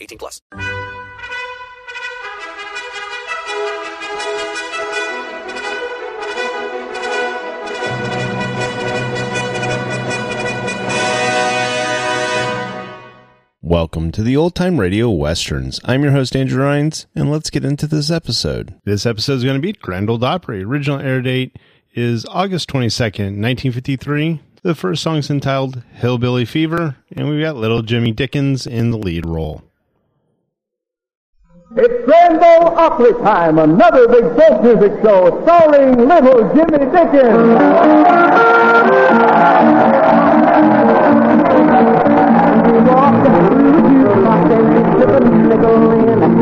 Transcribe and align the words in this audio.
18 0.00 0.18
plus. 0.18 0.40
Welcome 13.62 14.12
to 14.12 14.22
the 14.22 14.36
Old 14.36 14.54
Time 14.54 14.78
Radio 14.78 15.10
Westerns. 15.10 15.80
I'm 15.84 16.04
your 16.04 16.12
host, 16.12 16.36
Andrew 16.36 16.62
Rhynes, 16.62 17.06
and 17.16 17.32
let's 17.32 17.50
get 17.50 17.64
into 17.64 17.88
this 17.88 18.12
episode. 18.12 18.74
This 18.84 19.04
episode 19.04 19.34
is 19.34 19.44
going 19.44 19.56
to 19.56 19.60
be 19.60 19.72
Grand 19.72 20.08
Ole 20.08 20.24
Opry. 20.24 20.62
Original 20.62 21.00
air 21.00 21.20
date 21.20 21.56
is 21.92 22.24
August 22.26 22.70
22nd, 22.70 23.42
1953. 23.42 24.40
The 24.62 24.74
first 24.76 25.02
song 25.02 25.16
is 25.16 25.30
entitled 25.30 25.82
Hillbilly 25.94 26.44
Fever, 26.44 26.96
and 27.10 27.28
we've 27.28 27.42
got 27.42 27.56
Little 27.56 27.82
Jimmy 27.82 28.12
Dickens 28.12 28.68
in 28.68 28.92
the 28.92 28.98
lead 28.98 29.26
role. 29.26 29.62
It's 31.74 32.04
Grand 32.04 32.38
Ole 32.38 32.78
Opry 32.78 33.12
time, 33.24 33.58
another 33.58 34.06
big 34.06 34.36
folk 34.36 34.62
music 34.62 35.02
show 35.02 35.42
starring 35.42 35.96
Little 35.98 36.54
Jimmy 36.54 36.78
Dickens. 36.94 37.58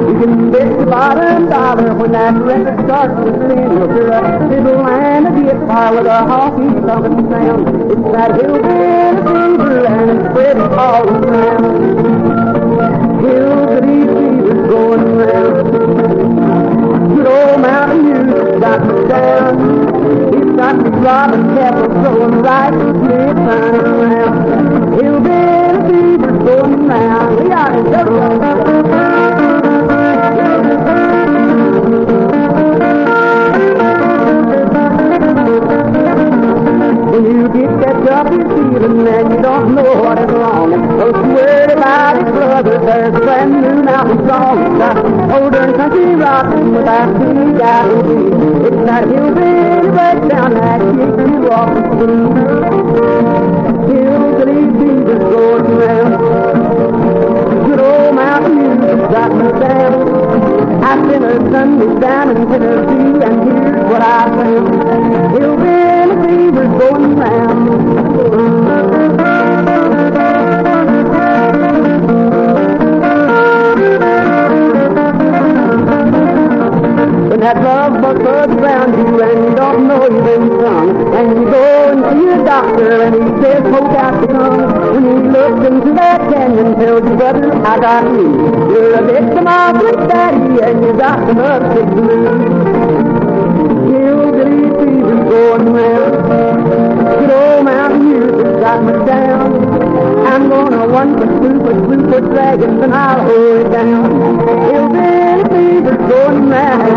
You 0.05 0.21
can 0.21 0.51
bet 0.53 0.67
your 0.67 0.87
bottom 0.87 1.49
dollar 1.49 1.95
when 1.95 2.13
that 2.13 2.35
record 2.35 2.85
starts 2.85 3.15
to 3.25 3.33
spin. 3.33 3.73
You'll 3.73 3.93
hear 3.95 4.11
a 4.13 4.49
fiddle 4.51 4.87
and 4.87 5.27
a 5.27 5.31
guitar 5.43 5.95
with 5.95 6.07
a 6.07 6.21
honky 6.21 6.69
thumping 6.87 7.31
sound. 7.31 7.69
It's 7.91 8.13
that 8.13 8.31
hillbilly 8.39 8.74
doctor 82.75 83.03
and 83.03 83.15
he 83.15 83.21
says 83.43 83.63
poke 83.63 83.97
out 83.97 84.21
the 84.21 84.27
tongue. 84.33 84.95
When 84.95 85.05
he 85.05 85.13
looks 85.31 85.67
into 85.67 85.93
that 85.95 86.21
canyon, 86.33 86.75
tells 86.77 87.05
you 87.05 87.17
brother, 87.17 87.53
I 87.53 87.79
got 87.79 88.05
you. 88.05 88.33
You're 88.71 88.95
a 88.95 89.03
victim 89.05 89.47
of 89.47 89.79
Big 89.79 90.09
Daddy 90.09 90.63
and 90.63 90.85
you 90.85 90.93
got 90.97 91.19
some 91.27 91.39
upset 91.39 91.91
blues. 91.91 92.29
Hillbilly 93.91 94.71
fever's 94.79 95.25
going 95.31 95.73
round. 95.73 96.15
Good 97.19 97.31
old 97.31 97.65
mountain 97.65 98.03
music's 98.09 98.61
got 98.61 98.83
me 98.85 98.93
down. 99.07 100.27
I'm 100.27 100.49
gonna 100.49 100.89
one 100.89 101.17
foot, 101.19 101.29
two 101.43 101.59
foot, 101.61 101.77
three 101.87 102.05
foot 102.11 102.25
dragons 102.33 102.83
and 102.83 102.95
I'll 102.95 103.21
hold 103.23 103.67
it 103.67 103.71
down. 103.71 104.05
Hillbilly 104.69 105.45
fever's 105.51 106.11
going 106.11 106.49
round. 106.51 106.95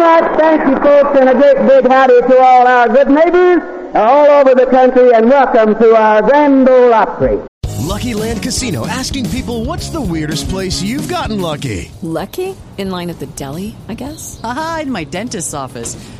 Much. 0.00 0.24
Thank 0.38 0.60
you, 0.66 0.76
folks, 0.80 1.18
and 1.18 1.28
a 1.28 1.34
great 1.34 1.60
big 1.68 1.86
howdy 1.86 2.20
to 2.22 2.38
all 2.40 2.66
our 2.66 2.88
good 2.88 3.08
neighbors 3.08 3.60
uh, 3.94 3.98
all 3.98 4.26
over 4.40 4.54
the 4.54 4.66
country, 4.66 5.12
and 5.14 5.28
welcome 5.28 5.74
to 5.74 5.94
our 5.94 6.22
Grand 6.22 6.68
Ole 6.68 6.94
Opry. 6.94 7.38
Lucky 7.80 8.14
Land 8.14 8.42
Casino 8.42 8.86
asking 8.86 9.28
people 9.30 9.64
what's 9.66 9.90
the 9.90 10.00
weirdest 10.00 10.48
place 10.48 10.80
you've 10.80 11.08
gotten 11.08 11.40
lucky? 11.40 11.90
Lucky? 12.02 12.56
In 12.78 12.90
line 12.90 13.10
at 13.10 13.18
the 13.18 13.26
deli, 13.26 13.76
I 13.88 13.94
guess? 13.94 14.40
Aha, 14.42 14.80
in 14.82 14.90
my 14.90 15.04
dentist's 15.04 15.52
office. 15.52 15.96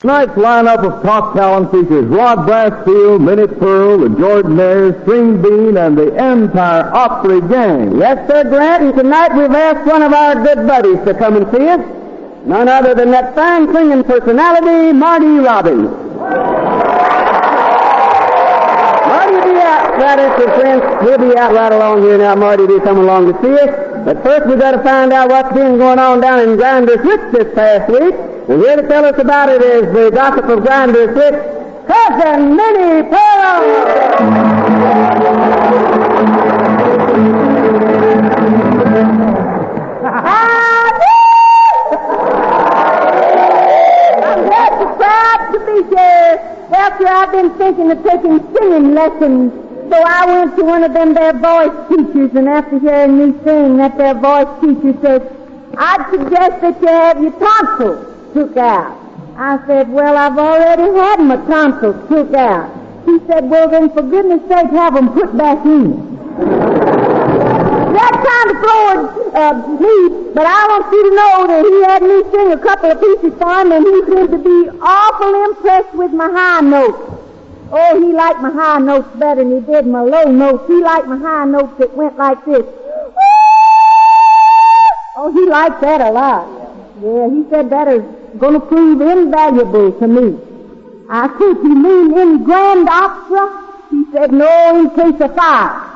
Tonight's 0.00 0.32
lineup 0.32 0.84
of 0.84 1.02
talk 1.04 1.34
talent 1.34 1.70
features 1.70 2.04
Rod 2.06 2.38
Brasfield, 2.38 3.20
Minnie 3.20 3.46
Pearl, 3.46 3.98
the 3.98 4.08
Jordanaires, 4.08 5.00
String 5.02 5.40
Bean, 5.40 5.76
and 5.76 5.96
the 5.96 6.08
entire 6.16 6.92
Opry 6.92 7.40
gang. 7.42 7.96
Yes, 7.96 8.28
sir, 8.28 8.42
Grant, 8.42 8.82
and 8.82 8.94
tonight 8.96 9.32
we've 9.36 9.54
asked 9.54 9.86
one 9.86 10.02
of 10.02 10.12
our 10.12 10.34
good 10.42 10.66
buddies 10.66 10.98
to 11.06 11.14
come 11.14 11.36
and 11.36 11.46
see 11.56 11.68
us. 11.68 11.78
None 12.44 12.68
other 12.68 12.96
than 12.96 13.12
that 13.12 13.36
fine 13.36 13.72
singing 13.72 14.02
personality, 14.02 14.92
Marty 14.92 15.38
Robbins. 15.38 15.88
Marty 19.06 19.38
be 19.46 19.56
out, 19.62 19.94
brothers 19.94 20.42
and 20.42 20.52
friends. 20.58 20.82
He'll 21.06 21.18
be 21.18 21.38
out 21.38 21.54
right 21.54 21.72
along 21.72 22.02
here 22.02 22.18
now. 22.18 22.34
Marty 22.34 22.66
be 22.66 22.80
coming 22.80 23.04
along 23.04 23.32
to 23.32 23.40
see 23.40 23.54
us. 23.54 24.04
But 24.04 24.24
first 24.24 24.46
we've 24.48 24.58
got 24.58 24.72
to 24.72 24.82
find 24.82 25.12
out 25.12 25.30
what's 25.30 25.54
been 25.54 25.78
going 25.78 26.00
on 26.00 26.20
down 26.20 26.40
in 26.40 26.56
Grinder's 26.56 27.00
Switch 27.00 27.32
this 27.32 27.54
past 27.54 27.88
week. 27.88 28.33
The 28.46 28.58
here 28.58 28.76
to 28.76 28.86
tell 28.86 29.06
us 29.06 29.18
about 29.18 29.48
it 29.48 29.62
is 29.62 29.90
the 29.94 30.10
Gospel 30.10 30.58
of 30.58 30.66
John, 30.66 30.92
verse 30.92 31.16
6, 31.16 31.88
Cousin 31.88 32.54
Minnie 32.54 33.08
Pearl! 33.08 33.64
After 46.76 47.06
I've 47.08 47.32
been 47.32 47.50
thinking 47.56 47.90
of 47.90 48.04
taking 48.04 48.40
singing 48.54 48.94
lessons, 48.94 49.52
so 49.88 50.02
I 50.06 50.26
went 50.26 50.56
to 50.56 50.64
one 50.64 50.84
of 50.84 50.92
them 50.92 51.14
their 51.14 51.32
voice 51.32 51.88
teachers, 51.88 52.36
and 52.36 52.46
after 52.50 52.78
hearing 52.78 53.18
me 53.18 53.38
sing, 53.42 53.78
that 53.78 53.96
their 53.96 54.12
voice 54.12 54.48
teacher 54.60 54.98
said, 55.00 55.36
I'd 55.78 56.10
suggest 56.10 56.60
that 56.60 56.82
you 56.82 56.88
have 56.88 57.22
your 57.22 57.32
tonsils 57.32 58.13
took 58.34 58.56
out. 58.56 59.00
I 59.36 59.64
said, 59.66 59.88
well, 59.90 60.16
I've 60.16 60.36
already 60.36 60.92
had 60.98 61.20
my 61.20 61.36
tonsils 61.46 62.08
took 62.08 62.34
out. 62.34 62.68
He 63.06 63.18
said, 63.26 63.48
well, 63.48 63.68
then 63.70 63.90
for 63.90 64.02
goodness 64.02 64.42
sake, 64.48 64.70
have 64.70 64.94
them 64.94 65.12
put 65.12 65.36
back 65.36 65.64
in. 65.64 66.14
That 67.94 68.14
kind 68.26 68.48
of 68.50 68.56
floored 68.62 69.06
uh, 69.34 69.54
me, 69.78 70.32
but 70.34 70.46
I 70.46 70.66
want 70.66 70.92
you 70.92 71.02
to 71.08 71.14
know 71.14 71.46
that 71.46 71.64
he 71.64 71.82
had 71.86 72.02
me 72.02 72.22
sing 72.32 72.52
a 72.52 72.58
couple 72.58 72.90
of 72.90 73.00
pieces 73.00 73.38
for 73.38 73.60
him, 73.60 73.72
and 73.72 73.86
he 73.86 74.04
seemed 74.06 74.30
to 74.30 74.38
be 74.38 74.78
awful 74.82 75.44
impressed 75.50 75.94
with 75.94 76.12
my 76.12 76.28
high 76.30 76.60
notes. 76.60 76.98
Oh, 77.70 78.00
he 78.00 78.12
liked 78.12 78.40
my 78.40 78.50
high 78.50 78.78
notes 78.78 79.08
better 79.16 79.42
than 79.42 79.54
he 79.54 79.60
did 79.60 79.86
my 79.86 80.00
low 80.00 80.30
notes. 80.30 80.66
He 80.66 80.82
liked 80.82 81.06
my 81.06 81.18
high 81.18 81.44
notes 81.44 81.78
that 81.78 81.94
went 81.94 82.16
like 82.16 82.44
this. 82.44 82.64
Oh, 85.16 85.30
he 85.32 85.48
liked 85.48 85.80
that 85.80 86.00
a 86.00 86.10
lot. 86.10 86.48
Yeah, 87.00 87.28
he 87.30 87.44
said 87.50 87.70
that 87.70 87.88
is 87.88 88.02
going 88.38 88.54
to 88.54 88.66
prove 88.66 89.00
invaluable 89.00 89.92
to 89.92 90.06
me. 90.06 90.38
I 91.08 91.28
said, 91.28 91.62
you 91.62 91.74
mean 91.74 92.18
in 92.18 92.44
grand 92.44 92.88
opera? 92.88 93.64
He 93.90 94.04
said, 94.12 94.32
no, 94.32 94.80
in 94.80 94.90
case 94.90 95.20
of 95.20 95.34
fire. 95.34 95.94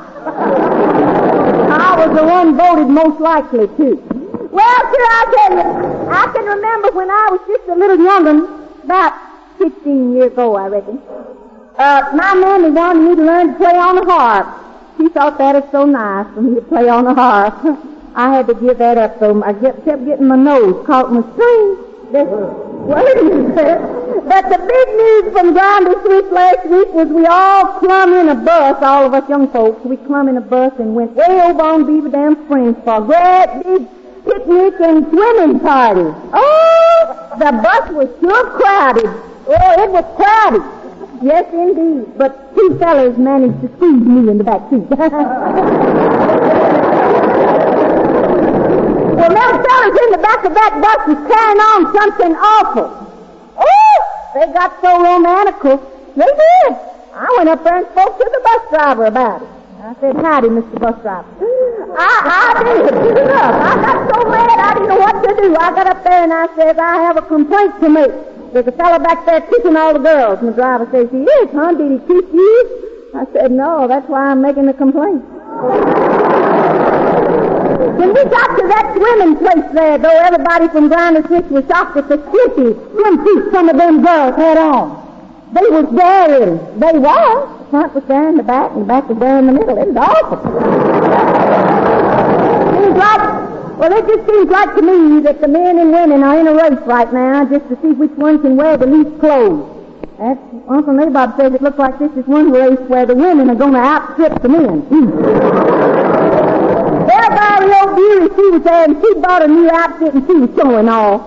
I 1.71 2.07
was 2.07 2.17
the 2.17 2.25
one 2.25 2.57
voted 2.57 2.89
most 2.89 3.21
likely 3.21 3.67
to. 3.67 3.97
Well, 4.51 4.79
sir, 4.91 5.05
I 5.19 5.25
tell 5.35 5.53
you, 5.57 6.11
I 6.11 6.33
can 6.33 6.45
remember 6.45 6.91
when 6.93 7.11
I 7.11 7.29
was 7.33 7.41
just 7.47 7.69
a 7.69 7.75
little 7.75 7.99
younger, 7.99 8.45
about 8.85 9.15
15 9.59 10.15
years 10.15 10.33
ago, 10.33 10.57
I 10.57 10.69
reckon. 10.69 11.01
Uh, 11.79 12.11
my 12.15 12.35
mammy 12.35 12.71
wanted 12.71 13.09
me 13.09 13.17
to 13.17 13.23
learn 13.23 13.53
to 13.53 13.59
play 13.59 13.77
on 13.77 13.97
the 13.97 14.05
harp. 14.05 14.49
She 14.97 15.09
thought 15.11 15.39
that 15.39 15.55
was 15.55 15.71
so 15.71 15.87
nice 15.87 16.27
for 16.35 16.43
me 16.43 16.57
to 16.57 16.63
play 16.63 16.89
on 16.89 17.05
the 17.05 17.15
harp. 17.15 17.55
I 18.15 18.35
had 18.35 18.47
to 18.49 18.55
give 18.55 18.79
that 18.79 18.99
up, 18.99 19.21
though. 19.21 19.43
I 19.43 19.53
kept 19.53 19.85
getting 19.85 20.27
my 20.27 20.37
nose 20.37 20.85
caught 20.87 21.11
in 21.11 21.23
the 21.23 21.33
string. 21.35 21.88
But 22.11 22.25
the 24.49 24.57
big 24.67 24.89
news 24.97 25.29
from 25.33 25.53
Grinder 25.53 25.93
Switch 26.01 26.25
last 26.33 26.65
week 26.67 26.89
was 26.95 27.09
we 27.09 27.27
all 27.27 27.67
clum 27.81 28.15
in 28.15 28.31
a 28.31 28.35
bus, 28.35 28.83
all 28.83 29.05
of 29.05 29.13
us 29.13 29.29
young 29.29 29.49
folks, 29.53 29.85
we 29.85 29.99
clum 29.99 30.29
in 30.29 30.39
a 30.39 30.41
bus 30.41 30.73
and 30.79 30.95
went 30.95 31.15
way 31.15 31.43
over 31.45 31.61
on 31.61 31.85
Beaver 31.87 32.09
Dam 32.09 32.35
Springs 32.47 32.77
for 32.85 32.97
a 32.97 33.03
great 33.05 33.63
big 33.63 33.87
picnic 34.25 34.81
and 34.81 35.07
swimming 35.11 35.61
party. 35.61 36.11
Oh, 36.33 37.29
the 37.39 37.53
bus 37.53 37.91
was 37.93 38.09
sure 38.21 38.51
crowded. 38.57 39.05
Oh, 39.47 39.83
it 39.83 39.91
was 39.91 40.05
crowded. 40.17 40.63
Yes, 41.23 41.45
indeed. 41.53 42.17
But 42.17 42.55
two 42.55 42.79
fellas 42.79 43.19
managed 43.19 43.61
to 43.61 43.69
squeeze 43.77 44.03
me 44.03 44.31
in 44.31 44.39
the 44.39 44.45
back 44.45 44.63
seat. 44.71 44.89
Well, 49.19 49.35
them 49.35 49.65
fellas 49.65 49.99
in 49.99 50.11
the 50.13 50.19
back 50.19 50.45
of 50.45 50.55
that 50.69 50.83
bus 50.85 51.17
was 51.17 51.21
carrying 51.25 51.61
on 51.65 51.81
something 51.97 52.33
awful. 52.37 52.89
Oh, 53.57 53.99
they 54.35 54.53
got 54.53 54.77
so 54.81 55.01
romantical. 55.01 55.81
They 56.15 56.29
did. 56.29 56.73
I 57.15 57.27
went 57.37 57.49
up 57.49 57.65
there 57.65 57.77
and 57.77 57.87
spoke 57.89 58.19
to 58.19 58.25
the 58.25 58.41
bus 58.45 58.63
driver 58.71 59.07
about 59.07 59.43
it. 59.43 59.49
I 59.81 59.95
said, 60.01 60.17
howdy, 60.17 60.49
Mr. 60.49 60.79
Bus 60.79 61.01
Driver. 61.03 61.29
I, 61.97 62.53
I 62.53 62.63
did. 62.63 62.93
I 62.93 63.75
got 63.81 64.15
so 64.15 64.29
mad 64.29 64.51
I 64.51 64.75
didn't 64.75 64.89
know 64.89 64.99
what 64.99 65.23
to 65.25 65.41
do. 65.41 65.57
I 65.57 65.71
got 65.71 65.87
up 65.87 66.05
there 66.05 66.25
and 66.25 66.33
I 66.33 66.47
said, 66.57 66.79
I 66.79 66.97
have 66.97 67.17
a 67.17 67.23
complaint 67.23 67.81
to 67.81 67.89
make. 67.89 68.11
There's 68.53 68.67
a 68.67 68.73
fellow 68.73 68.99
back 68.99 69.25
there 69.25 69.41
kissing 69.41 69.77
all 69.77 69.93
the 69.95 70.01
girls. 70.01 70.41
And 70.41 70.49
the 70.49 70.53
driver 70.53 70.89
says, 70.91 71.09
he 71.11 71.23
is, 71.23 71.51
huh? 71.53 71.73
Did 71.73 71.93
he 71.93 71.99
kiss 72.07 72.27
you? 72.35 73.11
I 73.15 73.25
said, 73.33 73.53
no, 73.53 73.89
that's 73.89 74.09
why 74.09 74.31
I'm 74.31 74.43
making 74.43 74.67
the 74.67 74.75
complaint. 74.75 75.25
When 77.99 78.15
we 78.15 78.23
got 78.31 78.55
to 78.55 78.63
that 78.69 78.95
swimming 78.95 79.37
place 79.39 79.67
there, 79.75 79.99
though, 79.99 80.19
everybody 80.23 80.69
from 80.69 80.87
Grinder 80.87 81.27
Switch 81.27 81.47
was 81.51 81.67
shocked 81.67 81.97
at 81.97 82.07
the 82.07 82.23
skimpy 82.31 82.79
swimsuits 82.95 83.51
some 83.51 83.69
of 83.69 83.77
them 83.77 84.05
girls 84.05 84.37
had 84.37 84.57
on. 84.57 85.03
They 85.53 85.67
was 85.67 85.87
daring. 85.91 86.59
They 86.79 86.95
was. 86.95 87.59
The 87.59 87.71
front 87.71 87.95
was 87.95 88.05
there 88.05 88.29
in 88.29 88.37
the 88.37 88.45
back, 88.45 88.71
and 88.71 88.83
the 88.83 88.87
back 88.87 89.09
was 89.09 89.19
there 89.19 89.39
in 89.41 89.47
the 89.47 89.53
middle. 89.53 89.77
It 89.79 89.89
was 89.89 89.97
awful. 89.97 90.39
seems 92.79 92.97
like, 92.97 93.79
well, 93.79 93.93
it 93.93 94.07
just 94.07 94.31
seems 94.31 94.49
like 94.49 94.75
to 94.77 94.83
me 94.83 95.21
that 95.23 95.41
the 95.41 95.49
men 95.49 95.79
and 95.79 95.91
women 95.91 96.23
are 96.23 96.39
in 96.39 96.47
a 96.47 96.55
race 96.55 96.79
right 96.87 97.13
now 97.13 97.45
just 97.47 97.67
to 97.69 97.75
see 97.83 97.99
which 97.99 98.13
one 98.13 98.41
can 98.41 98.57
wear 98.57 98.77
the 98.77 98.87
least 98.87 99.19
clothes. 99.19 99.75
That's 100.19 100.39
Uncle 100.69 100.95
Nabob 100.95 101.37
says 101.37 101.53
it 101.53 101.63
looks 101.63 101.79
like 101.79 101.99
this 101.99 102.13
is 102.13 102.27
one 102.27 102.53
race 102.53 102.79
where 102.87 103.07
the 103.07 103.15
women 103.17 103.51
are 103.51 103.57
going 103.57 103.73
to 103.73 103.81
outstrip 103.81 104.41
the 104.43 104.49
men. 104.49 104.83
Mm. 104.83 106.38
The 107.19 107.75
old 107.75 107.97
beauty, 107.97 108.35
she 108.37 108.51
was 108.51 108.63
there, 108.63 108.85
and 108.85 108.97
she 109.03 109.15
bought 109.21 109.43
a 109.43 109.49
new 109.49 109.69
outfit, 109.69 110.15
and 110.15 110.25
she 110.27 110.33
was 110.35 110.51
showing 110.57 110.89
off. 110.89 111.21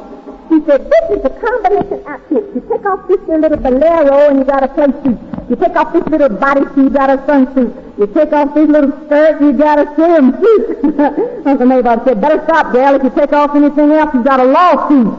She 0.48 0.64
said, 0.66 0.90
this 0.90 1.20
is 1.20 1.26
a 1.26 1.30
combination 1.30 2.02
outfit. 2.08 2.44
You 2.56 2.62
take 2.72 2.86
off 2.86 3.08
this 3.08 3.20
little 3.28 3.58
bolero, 3.58 4.30
and 4.30 4.40
you 4.40 4.46
got 4.46 4.64
a 4.64 4.68
play 4.70 4.88
suit. 5.04 5.20
You 5.50 5.56
take 5.58 5.76
off 5.76 5.92
this 5.92 6.06
little 6.08 6.30
bodysuit, 6.30 6.78
you 6.78 6.90
got 6.90 7.10
a 7.10 7.18
sunsuit. 7.28 8.00
You 8.00 8.08
take 8.08 8.32
off 8.32 8.56
this 8.56 8.70
little 8.70 8.92
skirt, 9.06 9.42
you 9.42 9.54
got 9.54 9.80
a 9.80 9.86
swimsuit. 9.92 11.46
Uncle 11.46 11.68
Nabob 11.68 12.06
said, 12.06 12.22
better 12.22 12.42
stop, 12.46 12.74
Dale. 12.74 12.96
If 12.96 13.04
you 13.04 13.10
take 13.12 13.34
off 13.34 13.54
anything 13.54 13.92
else, 13.92 14.14
you 14.14 14.24
got 14.24 14.40
a 14.40 14.46
lawsuit. 14.46 15.12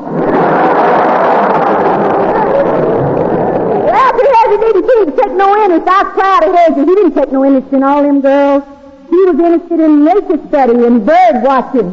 Well, 3.85 4.13
he 4.17 4.27
has 4.33 4.49
he 4.75 4.81
didn't 4.81 5.17
take 5.17 5.33
no 5.33 5.63
interest. 5.63 5.87
I 5.87 6.03
was 6.03 6.13
proud 6.15 6.45
of 6.45 6.57
his, 6.57 6.89
he 6.89 6.95
didn't 6.95 7.15
take 7.15 7.31
no 7.31 7.45
interest 7.45 7.73
in 7.73 7.83
all 7.83 8.03
them 8.03 8.23
girls. 8.23 8.65
He 9.13 9.19
was 9.29 9.39
interested 9.39 9.79
in 9.79 10.05
nature 10.07 10.41
study 10.49 10.73
and 10.73 11.05
bird 11.05 11.43
watching. 11.43 11.93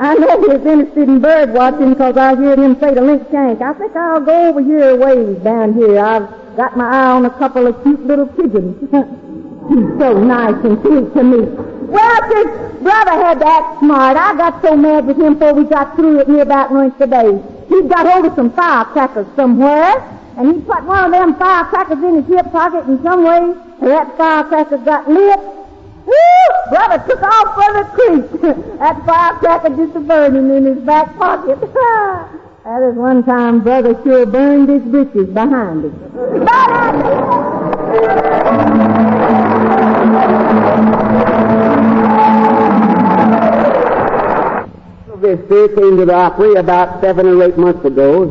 I 0.00 0.14
know 0.14 0.40
he 0.40 0.56
was 0.56 0.64
interested 0.64 1.06
in 1.06 1.20
bird 1.20 1.52
watching 1.52 1.92
because 1.92 2.16
I 2.16 2.34
heard 2.34 2.58
him 2.58 2.80
say 2.80 2.94
to 2.94 3.00
Link 3.02 3.28
Shank, 3.30 3.60
I 3.60 3.74
think 3.74 3.94
I'll 3.94 4.22
go 4.22 4.48
over 4.48 4.62
your 4.62 4.96
ways 4.96 5.36
down 5.44 5.74
here. 5.74 6.00
I've 6.00 6.56
got 6.56 6.74
my 6.74 6.88
eye 6.88 7.10
on 7.12 7.26
a 7.26 7.30
couple 7.36 7.66
of 7.66 7.82
cute 7.82 8.06
little 8.06 8.26
pigeons. 8.26 8.72
He's 9.68 10.00
so 10.00 10.16
nice 10.16 10.56
and 10.64 10.80
sweet 10.80 11.12
to 11.12 11.22
me. 11.22 11.44
Well, 11.92 12.20
this 12.32 12.48
brother 12.80 13.16
had 13.20 13.38
to 13.40 13.46
act 13.46 13.80
smart. 13.80 14.16
I 14.16 14.34
got 14.38 14.62
so 14.62 14.74
mad 14.76 15.06
with 15.06 15.18
him 15.18 15.34
before 15.34 15.52
we 15.52 15.64
got 15.64 15.94
through 15.94 16.20
at 16.20 16.28
near 16.28 16.40
about 16.40 16.72
today. 16.98 17.36
He 17.68 17.82
got 17.82 18.06
hold 18.10 18.24
of 18.24 18.34
some 18.34 18.50
firecrackers 18.52 19.26
somewhere, 19.36 20.00
and 20.38 20.54
he 20.54 20.60
put 20.62 20.84
one 20.84 21.04
of 21.04 21.10
them 21.10 21.34
firecrackers 21.36 21.98
in 22.02 22.22
his 22.22 22.26
hip 22.26 22.50
pocket 22.50 22.88
in 22.88 23.02
some 23.02 23.24
way, 23.24 23.52
and 23.82 23.90
that 23.90 24.16
firecracker 24.16 24.78
got 24.78 25.06
lit, 25.06 25.55
Brother 26.68 26.98
took 27.06 27.22
off 27.22 27.54
for 27.54 27.72
the 27.72 27.84
creek. 27.94 28.42
that 28.78 29.06
firecracker 29.06 29.76
just 29.76 29.96
a 29.96 30.00
burning 30.00 30.50
in 30.50 30.64
his 30.64 30.78
back 30.84 31.16
pocket. 31.16 31.60
that 32.64 32.82
is 32.82 32.96
one 32.96 33.22
time 33.24 33.62
brother 33.62 33.94
sure 34.02 34.26
burned 34.26 34.68
his 34.68 34.82
britches 34.82 35.28
behind 35.28 35.84
him. 35.84 35.92
This 45.20 45.48
sir 45.48 45.68
came 45.68 45.96
to 45.96 46.04
the 46.04 46.14
Opry 46.14 46.54
about 46.54 47.00
seven 47.00 47.26
or 47.26 47.42
eight 47.42 47.56
months 47.56 47.84
ago, 47.84 48.24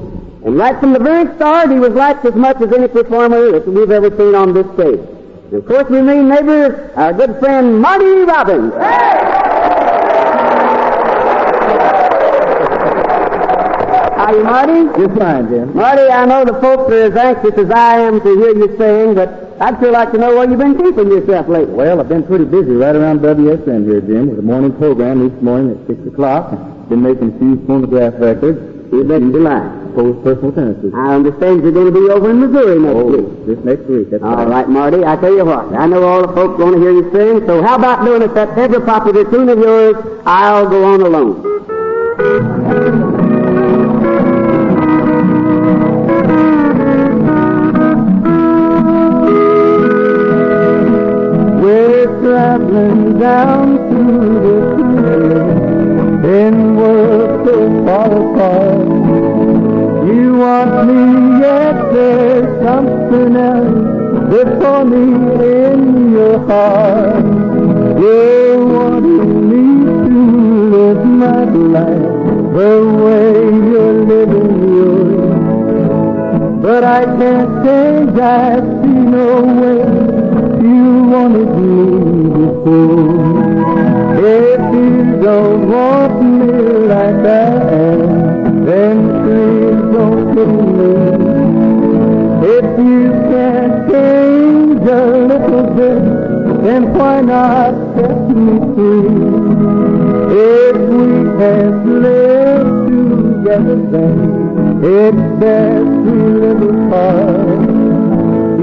and 0.45 0.57
right 0.57 0.79
from 0.79 0.93
the 0.93 1.00
very 1.00 1.33
start, 1.35 1.71
he 1.71 1.79
was 1.79 1.93
liked 1.93 2.24
as 2.25 2.35
much 2.35 2.57
as 2.62 2.71
any 2.71 2.88
performer 2.88 3.51
that 3.51 3.67
we've 3.67 3.91
ever 3.91 4.15
seen 4.15 4.35
on 4.35 4.53
this 4.53 4.67
stage. 4.75 5.14
And 5.51 5.53
of 5.53 5.65
course, 5.67 5.89
we 5.89 6.01
mean 6.01 6.27
neighbor, 6.27 6.91
our 6.95 7.13
good 7.13 7.37
friend 7.39 7.79
Marty 7.79 8.23
Robbins. 8.23 8.73
How 14.15 14.31
are 14.31 14.35
you, 14.37 14.43
Marty? 14.43 14.85
Just 14.99 15.19
fine, 15.19 15.47
Jim. 15.49 15.75
Marty, 15.75 16.01
I 16.09 16.25
know 16.25 16.45
the 16.45 16.59
folks 16.59 16.91
are 16.91 17.03
as 17.03 17.15
anxious 17.15 17.57
as 17.59 17.69
I 17.69 17.99
am 17.99 18.21
to 18.21 18.35
hear 18.37 18.55
you 18.57 18.75
sing, 18.77 19.13
but 19.13 19.55
I'd 19.61 19.79
sure 19.79 19.91
like 19.91 20.11
to 20.13 20.17
know 20.17 20.35
where 20.35 20.49
you've 20.49 20.57
been 20.57 20.77
keeping 20.77 21.09
yourself 21.09 21.47
lately. 21.47 21.75
Well, 21.75 21.99
I've 21.99 22.09
been 22.09 22.23
pretty 22.23 22.45
busy 22.45 22.71
right 22.71 22.95
around 22.95 23.19
WSM 23.19 23.85
here, 23.85 24.01
Jim, 24.01 24.29
with 24.29 24.39
a 24.39 24.41
morning 24.41 24.73
program 24.77 25.27
each 25.27 25.41
morning 25.43 25.79
at 25.79 25.87
6 25.87 26.07
o'clock. 26.07 26.49
Been 26.89 27.03
making 27.03 27.35
a 27.35 27.39
few 27.39 27.63
phonograph 27.67 28.15
records. 28.17 28.75
You 28.91 29.03
bet 29.03 29.21
you 29.21 29.39
lie. 29.39 29.81
Post 29.95 30.23
personal 30.23 30.51
tendencies. 30.51 30.93
I 30.93 31.15
understand 31.15 31.63
you're 31.63 31.71
going 31.71 31.91
to 31.91 31.99
be 31.99 32.09
over 32.11 32.29
in 32.29 32.39
Missouri 32.41 32.79
next 32.79 32.95
oh, 32.95 33.05
week. 33.05 33.45
This 33.47 33.59
next 33.65 33.85
week. 33.89 34.09
That's 34.11 34.23
all 34.23 34.45
right, 34.45 34.67
Marty. 34.67 35.03
I 35.03 35.15
tell 35.15 35.33
you 35.33 35.45
what, 35.45 35.73
I 35.73 35.87
know 35.87 36.03
all 36.03 36.21
the 36.27 36.33
folks 36.33 36.59
want 36.59 36.75
to 36.75 36.81
hear 36.81 36.91
you 36.91 37.09
sing, 37.11 37.47
so 37.47 37.63
how 37.63 37.75
about 37.75 38.05
doing 38.05 38.21
it 38.21 38.33
that 38.35 38.57
ever 38.57 38.81
popular 38.81 39.23
tune 39.31 39.49
of 39.49 39.57
yours, 39.57 39.95
I'll 40.25 40.67
Go 40.69 40.83
On 40.83 41.01
Alone. 41.01 41.41
We're 51.61 52.05
traveling 52.21 53.19
down 53.19 53.77
through 53.89 54.77
the 55.01 55.45
country 55.95 56.37
in 56.37 56.75
far 57.85 58.11
apart. 58.11 58.87
You 60.09 60.35
want 60.37 60.87
me, 60.87 61.39
yet 61.41 61.93
there's 61.93 62.63
something 62.63 63.35
else 63.35 63.95
for 64.65 64.83
me 64.85 65.05
in 65.45 66.11
your 66.11 66.39
heart. 66.47 67.25
You're 67.99 68.65
wanting 68.65 69.49
me 69.49 69.63
to 70.09 70.19
live 70.73 71.05
my 71.05 71.43
life 71.75 72.15
the 72.57 72.71
way 73.03 73.29
you're 73.69 73.99
living 74.11 74.53
yours. 74.77 75.35
But 76.61 76.83
I 76.83 77.05
can't 77.05 77.51
change, 77.63 78.19
I 78.19 78.55
see 78.81 78.99
no 79.15 79.27
way 79.61 79.81
you 80.67 81.03
wanted 81.13 81.51
me 81.59 81.75
before. 82.33 83.84
If 84.17 84.60
you 84.74 85.22
don't 85.22 85.69
want 85.69 86.24
me 86.24 86.53
like 86.88 87.25
I 87.25 87.48
am, 87.75 88.65
then 88.65 88.98
please 89.24 89.81
don't 89.93 90.34
kill 90.34 90.55
me. 90.77 91.36
If 92.48 92.79
you 92.79 93.12
can't 93.29 93.91
change 93.91 94.88
a 94.88 95.05
little 95.31 95.63
bit, 95.75 96.63
then 96.63 96.93
why 96.93 97.22
not 97.22 97.74
set 97.95 98.29
me 98.29 98.55
free? 98.74 99.25
If 100.31 100.77
we 100.95 101.07
can't 101.38 101.86
lived 101.86 102.88
together 102.88 103.75
then, 103.91 104.17
it's 104.81 105.24
best 105.41 105.91
we 106.07 106.17
live 106.39 106.62
apart. 106.62 107.69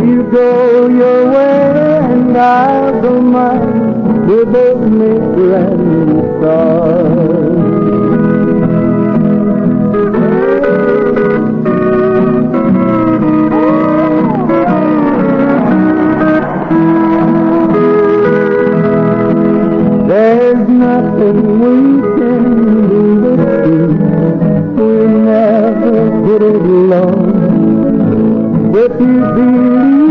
You 0.07 0.23
go 0.33 0.89
your 0.89 1.31
way 1.31 1.99
and 2.11 2.37
I'll 2.39 3.03
go 3.03 3.21
mine. 3.21 3.82
We 4.25 4.45
both 4.45 4.83
make 4.87 5.21
brand 5.35 6.39
stars. 6.39 7.43
There's 20.09 20.69
nothing 20.69 21.39
we 21.61 21.75
can 22.17 22.43
do 22.89 23.03
but 23.23 23.41
see. 23.65 23.87
We 24.79 24.91
never 25.27 25.97
get 26.27 26.43
it 26.43 26.63
along. 26.63 27.23
If 28.75 28.93
you 29.01 29.21
believe 29.35 30.02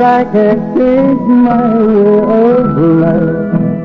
But 0.00 0.08
I 0.08 0.24
can't 0.32 0.62
change 0.74 1.20
my 1.28 1.76
way 1.76 2.56
of 2.56 2.72
life. 3.04 3.36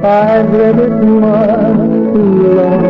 It 0.02 0.96
much 1.20 1.76
too 2.14 2.30
long. 2.56 2.84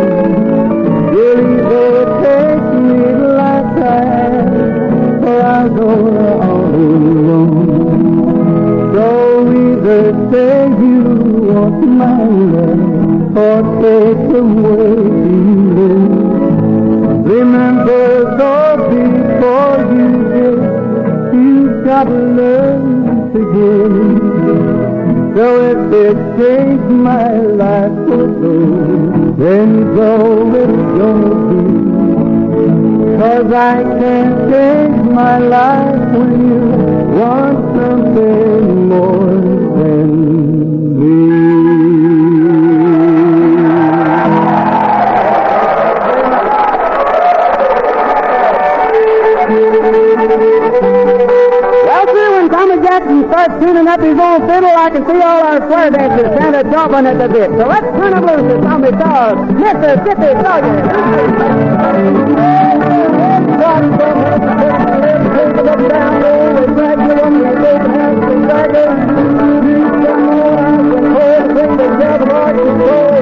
Will 1.10 1.48
either 1.58 2.06
take 2.22 2.66
me 2.86 3.02
like 3.40 3.78
am, 4.06 5.26
or 5.26 5.42
I'll 5.42 5.70
go 5.74 5.90
all 6.40 6.76
alone. 6.76 7.66
So 8.94 9.08
either 9.64 10.06
say 10.32 10.58
you 10.86 11.02
want 11.50 11.82
my 12.02 12.22
love, 12.54 13.38
or 13.46 13.60
take 13.82 14.30
away 14.38 15.02
you 15.42 15.58
Remember, 17.34 18.06
though, 18.38 18.78
before 18.94 19.78
you 19.98 20.10
did, 20.36 20.62
you've 21.34 21.76
learn 21.86 22.14
to 22.14 22.36
give. 22.36 22.65
So 25.36 25.46
if 25.70 25.92
it 25.92 26.18
changed 26.40 26.90
my 26.90 27.36
life 27.36 27.92
for 28.08 28.26
good, 28.26 29.38
then 29.38 29.94
so 29.94 30.10
it's 30.62 30.82
gonna 30.98 31.36
be. 31.50 31.66
Cause 33.20 33.52
I 33.52 33.84
can't 33.84 34.50
change 34.50 35.12
my 35.12 35.38
life 35.40 36.14
when 36.14 36.32
you 36.40 36.66
want 37.20 37.60
something 37.76 38.88
more 38.88 39.26
than 39.76 40.55
Tommy 52.96 53.24
Jackson 53.24 53.30
starts 53.30 53.54
tuning 53.60 53.88
up 53.88 54.00
his 54.00 54.18
own 54.18 54.48
fiddle, 54.48 54.70
I 54.70 54.90
can 54.90 55.06
see 55.06 55.22
all 55.22 55.44
our 55.44 55.58
square 55.58 55.90
dancers 55.92 56.40
kind 56.40 56.56
of 56.56 56.66
chomping 56.68 57.06
at 57.06 57.18
the 57.18 57.28
bit. 57.28 57.50
So 57.52 57.68
let's 57.68 57.86
turn 57.98 58.12
them 58.12 58.26
loose. 58.26 58.54
As 58.54 58.64
Tommy 58.64 58.92
Dog, 58.92 59.52
Mississippi 59.52 60.32
Hey, 72.86 73.15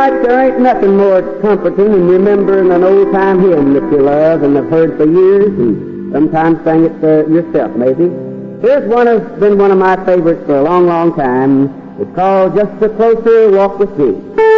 Like 0.00 0.22
there 0.22 0.40
ain't 0.46 0.60
nothing 0.60 0.96
more 0.96 1.20
comforting 1.42 1.92
than 1.92 2.08
remembering 2.08 2.72
an 2.72 2.84
old 2.84 3.12
time 3.12 3.38
hymn 3.40 3.74
that 3.74 3.82
you 3.92 4.00
love 4.00 4.42
and 4.42 4.56
have 4.56 4.70
heard 4.70 4.96
for 4.96 5.04
years 5.04 5.48
and 5.58 6.10
sometimes 6.10 6.64
sang 6.64 6.84
it 6.84 7.04
uh, 7.04 7.28
yourself 7.28 7.76
maybe. 7.76 8.04
Here's 8.62 8.88
one 8.88 9.06
of 9.08 9.38
been 9.38 9.58
one 9.58 9.70
of 9.70 9.76
my 9.76 10.02
favorites 10.06 10.46
for 10.46 10.56
a 10.56 10.62
long, 10.62 10.86
long 10.86 11.14
time. 11.14 12.00
It's 12.00 12.14
called 12.14 12.56
Just 12.56 12.82
a 12.82 12.88
Closer 12.88 13.50
Walk 13.50 13.78
with 13.78 13.94
Me. 13.98 14.49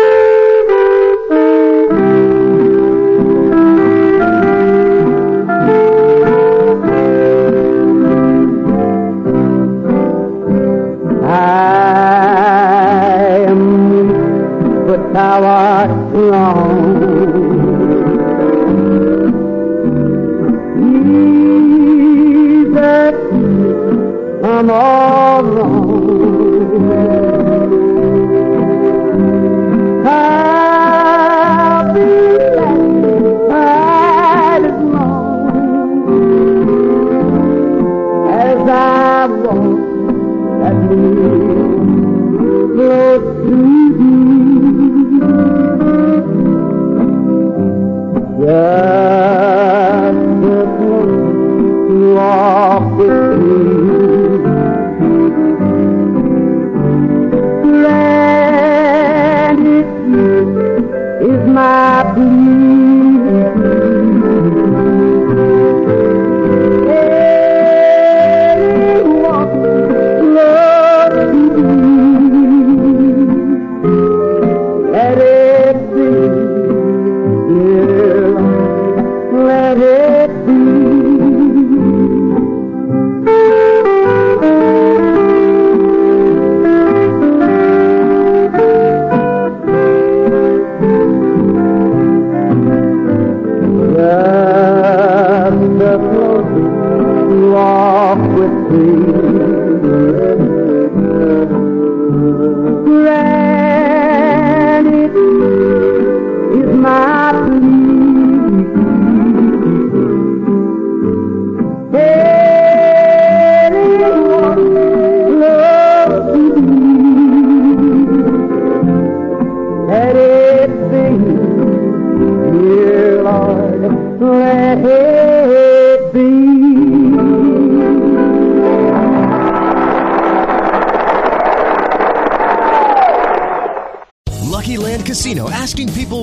Hey! 111.92 112.31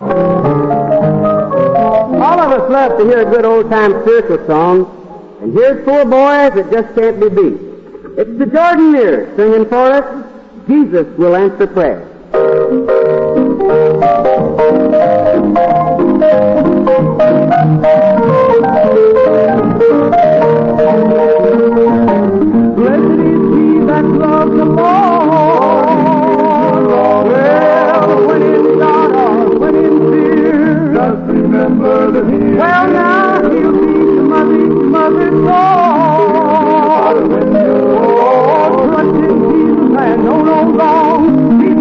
All 0.00 0.08
of 2.40 2.50
us 2.52 2.70
love 2.70 2.98
to 2.98 3.04
hear 3.04 3.20
a 3.20 3.30
good 3.30 3.44
old 3.44 3.70
time 3.70 4.00
spiritual 4.02 4.46
song, 4.46 5.36
and 5.42 5.52
here's 5.52 5.84
four 5.84 6.04
boys 6.04 6.54
that 6.54 6.70
just 6.70 6.94
can't 6.94 7.20
be 7.20 7.28
beat. 7.28 7.60
It's 8.16 8.38
the 8.38 8.46
Jordanaires 8.46 9.36
singing 9.36 9.66
for 9.68 9.92
us, 9.92 10.24
Jesus 10.66 11.06
will 11.18 11.36
answer 11.36 11.66
prayer. 11.66 12.09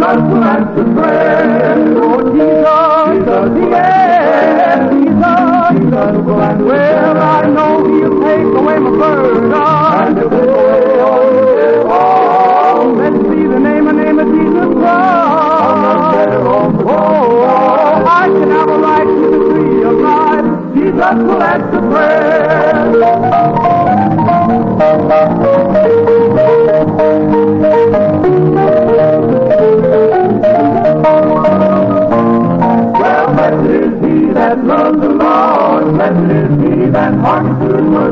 Jesus 0.10 0.24
will 0.32 0.44
answer 0.44 0.86
prayer. 0.96 1.78
Oh, 2.02 2.18
Jesus, 2.34 3.54
Jesus, 3.54 3.70
yes, 3.70 4.90
Jesus, 4.90 5.22
Jesus 5.78 6.26
answer 6.42 6.66
Well, 6.66 7.18
I 7.18 7.46
know 7.46 7.86
he'll 7.86 8.18
take 8.24 8.50
away 8.58 8.80
my 8.80 8.90
burden. 8.90 9.54
And 9.54 10.18
if 10.18 10.30
they 10.32 10.38
oh, 11.86 12.96
let's 12.98 13.18
see 13.18 13.46
the 13.46 13.60
name 13.60 13.88
and 13.88 13.98
name 13.98 14.18
of 14.18 14.28
Jesus 14.28 14.74
Christ. 14.80 16.34
Oh, 16.90 17.46
I 18.08 18.30
can 18.30 18.50
have 18.50 18.70
a 18.70 18.80
right 18.80 19.06
to 19.06 19.30
the 19.30 19.38
tree 19.54 19.84
of 19.84 19.94
life. 20.00 20.74
Jesus 20.74 21.18
will 21.22 21.44
answer 21.44 21.82
Well, 21.88 23.59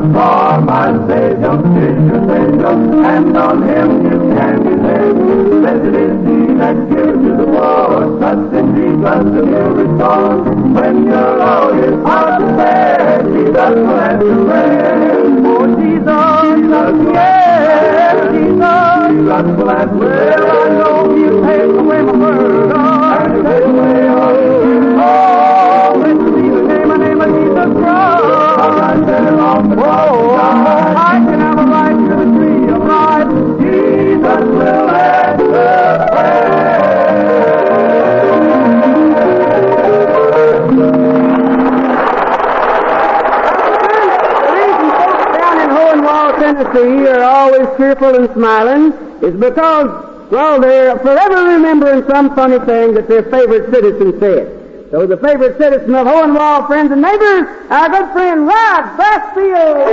word. 0.00 0.12
For 0.12 0.60
my 0.62 0.92
Savior 1.06 1.58
is 1.78 1.96
your 2.08 2.22
Savior, 2.28 2.74
and 3.04 3.36
on 3.36 3.62
him 3.62 4.04
you 4.04 4.18
can 4.34 4.56
be 4.62 4.74
saved. 4.82 5.18
Blessed 5.60 5.94
is 5.94 6.14
he 6.26 6.54
that 6.58 6.76
gives 6.88 7.18
to 7.18 7.30
the 7.36 7.46
poor. 7.46 8.18
Trust 8.18 8.54
in 8.54 8.66
Jesus 8.74 9.04
and 9.04 9.48
he'll 9.48 9.74
restore. 9.74 10.44
When 10.74 11.06
your 11.06 11.42
all 11.42 11.78
is 11.78 12.04
hard 12.04 12.40
to 12.40 12.46
bear, 12.56 13.22
Jesus 13.22 13.74
will 13.74 14.00
answer 14.00 14.44
prayer. 14.46 15.18
Oh, 15.50 15.66
Jesus, 15.78 16.28
Jesus, 16.48 17.14
yes, 17.14 18.16
Jesus, 18.32 18.98
Jesus 19.10 19.46
will 19.56 19.70
answer 19.70 19.98
prayer. 19.98 20.42
I 20.48 20.68
know 20.78 21.16
he'll 21.16 21.42
take 21.46 21.72
away 21.80 22.02
my 22.02 22.12
burden. 22.12 22.72
And 22.78 23.44
take 23.44 23.64
away 23.64 24.08
all 24.08 24.36
Oh, 25.00 25.96
let's 25.98 26.18
see 26.18 26.48
the 26.50 26.62
name 26.62 26.90
and 26.90 27.02
name 27.02 27.20
of 27.20 27.28
Jesus 27.28 27.82
Christ. 27.82 28.37
Cross, 29.04 30.38
I 30.96 31.22
can 31.24 31.40
have 31.40 31.58
a 31.58 31.66
to 32.08 32.16
the 32.16 32.24
tree 32.36 32.68
of 32.68 32.82
life. 32.84 33.28
Jesus 33.60 34.42
will 34.44 34.90
answer 34.90 36.08
down 45.38 45.60
in 45.60 45.70
Hohenwald, 45.70 46.38
Tennessee 46.38 47.08
are 47.08 47.22
always 47.22 47.68
cheerful 47.76 48.14
and 48.16 48.28
smiling 48.34 48.92
is 49.22 49.34
because, 49.38 50.30
well, 50.32 50.60
they're 50.60 50.98
forever 50.98 51.44
remembering 51.44 52.02
some 52.10 52.34
funny 52.34 52.58
thing 52.66 52.94
that 52.94 53.08
their 53.08 53.22
favorite 53.24 53.72
citizen 53.72 54.18
said. 54.18 54.57
So 54.90 55.06
the 55.06 55.18
favorite 55.18 55.58
citizen 55.58 55.94
of 55.94 56.06
Hohenwald, 56.06 56.66
friends 56.66 56.90
and 56.90 57.02
neighbors, 57.02 57.46
our 57.68 57.90
good 57.90 58.10
friend 58.12 58.46
Rod 58.46 58.96
Brasfield. 58.96 59.84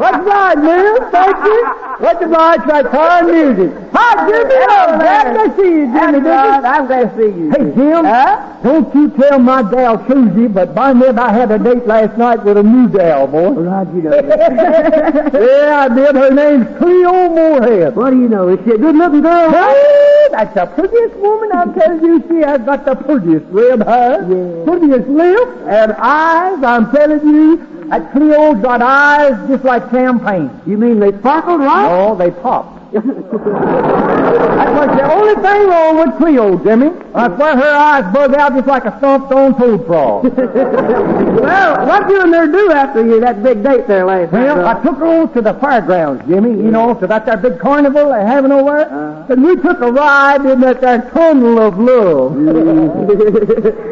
What's 0.00 0.26
right, 0.26 0.56
man? 0.56 1.10
Thank 1.12 1.44
you. 1.44 1.66
What's 1.98 2.20
the 2.20 2.24
obliged 2.24 2.66
by 2.66 2.82
fine 2.84 3.26
music? 3.26 3.89
Jimmy. 4.28 4.54
Hello, 4.54 4.98
glad 4.98 5.32
to 5.34 5.56
see 5.56 5.68
you, 5.68 5.86
Jimmy. 5.92 6.18
Right. 6.20 6.64
I'm 6.64 6.86
glad 6.86 7.10
to 7.10 7.16
see 7.16 7.38
you. 7.38 7.50
Hey, 7.50 7.74
Jim. 7.74 8.04
Huh? 8.04 8.56
Don't 8.62 8.94
you 8.94 9.10
tell 9.10 9.38
my 9.38 9.62
gal 9.70 10.04
Susie, 10.06 10.48
but 10.48 10.74
by 10.74 10.92
then 10.92 11.18
I 11.18 11.32
had 11.32 11.50
a 11.50 11.58
date 11.58 11.86
last 11.86 12.18
night 12.18 12.44
with 12.44 12.56
a 12.58 12.62
new 12.62 12.88
gal, 12.88 13.26
boy. 13.26 13.64
How'd 13.64 13.94
you 13.94 14.02
know 14.02 14.10
yeah, 14.20 15.88
I 15.90 15.94
did. 15.94 16.14
Her 16.14 16.30
name's 16.30 16.66
Cleo 16.78 17.28
Moorhead. 17.30 17.96
What 17.96 18.10
do 18.10 18.20
you 18.20 18.28
know? 18.28 18.48
Is 18.48 18.58
she 18.64 18.72
a 18.72 18.78
good-looking 18.78 19.22
girl? 19.22 19.50
Hey, 19.50 20.28
that's 20.30 20.54
the 20.54 20.66
prettiest 20.66 21.16
woman 21.16 21.50
I'll 21.52 21.72
tell 21.72 22.00
you. 22.00 22.22
She 22.28 22.36
has 22.46 22.60
got 22.62 22.84
the 22.84 22.96
prettiest 22.96 23.46
red 23.48 23.82
hair, 23.82 24.22
prettiest 24.64 25.08
lips, 25.08 25.56
and 25.66 25.92
eyes. 25.92 26.62
I'm 26.62 26.90
telling 26.92 27.26
you, 27.26 27.66
that 27.88 28.12
Cleo's 28.12 28.62
got 28.62 28.82
eyes 28.82 29.48
just 29.48 29.64
like 29.64 29.90
champagne. 29.90 30.50
You 30.66 30.76
mean 30.78 31.00
they 31.00 31.10
sparkled, 31.18 31.60
right? 31.60 31.88
No, 31.88 32.14
they 32.14 32.30
popped. 32.30 32.79
That's 32.92 34.80
was 34.80 34.96
the 34.96 35.06
only 35.12 35.34
thing 35.42 35.68
wrong 35.68 35.96
with 35.98 36.16
Cleo, 36.16 36.58
Jimmy. 36.64 36.90
I 37.14 37.34
swear 37.36 37.56
her 37.56 37.76
eyes 37.76 38.12
bug 38.12 38.34
out 38.34 38.54
just 38.54 38.66
like 38.66 38.84
a 38.84 38.96
stomped 38.98 39.32
on 39.32 39.56
toad 39.58 39.86
frog. 39.86 40.24
well, 40.36 41.86
what 41.86 42.08
you 42.08 42.22
and 42.22 42.34
her 42.34 42.46
do 42.46 42.72
after 42.72 43.04
you 43.04 43.20
that 43.20 43.42
big 43.42 43.62
date 43.62 43.86
there 43.86 44.04
last 44.06 44.32
night? 44.32 44.44
Well, 44.44 44.66
I 44.66 44.82
took 44.82 44.96
her 44.96 45.06
over 45.06 45.32
to 45.34 45.40
the 45.42 45.54
fairgrounds, 45.54 46.24
Jimmy, 46.26 46.50
you 46.50 46.70
know, 46.70 46.94
to 46.94 47.06
that 47.06 47.26
there 47.26 47.36
big 47.36 47.58
carnival 47.60 48.10
they 48.10 48.22
having 48.22 48.52
over 48.52 48.70
there. 48.70 48.88
Uh-huh. 48.90 49.32
and 49.32 49.44
we 49.44 49.56
took 49.56 49.80
a 49.80 49.92
ride 49.92 50.44
in 50.46 50.60
that 50.60 50.80
there 50.80 51.10
tunnel 51.12 51.58
of 51.60 51.78
love. 51.78 52.36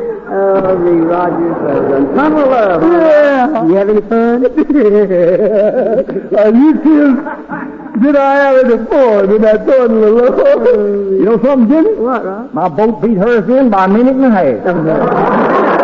Oh, 0.31 0.77
me, 0.77 0.91
Roger 1.01 1.55
Sutherland. 1.55 2.15
Tunnel 2.15 2.53
of 2.53 2.83
love. 2.83 2.83
Yeah. 2.83 3.65
You 3.65 3.75
have 3.77 3.89
any 3.89 4.03
fun? 4.03 4.45
Are 6.37 6.53
you 6.55 6.75
kids? 6.83 7.78
Did 8.03 8.17
I 8.17 8.35
have 8.37 8.65
any 8.65 8.85
fun 8.87 9.31
in 9.35 9.43
that 9.43 9.67
tunnel 9.67 10.05
of 10.27 10.35
love? 10.37 10.67
You 11.13 11.25
know 11.25 11.43
something, 11.43 11.69
Jimmy? 11.69 11.95
What, 11.97 12.25
Rob? 12.25 12.53
My 12.55 12.69
boat 12.69 13.01
beat 13.03 13.17
hers 13.17 13.49
in 13.49 13.71
by 13.71 13.87
a 13.87 13.89
minute 13.89 14.15
and 14.15 14.25
a 14.25 14.31
half. 14.31 14.65